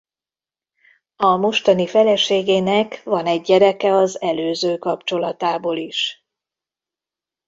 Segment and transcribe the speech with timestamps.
[1.15, 6.25] A mostani feleségének van egy gyereke az előző kapcsolatából is.